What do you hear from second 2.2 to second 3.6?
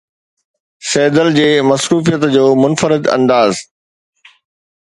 جو منفرد انداز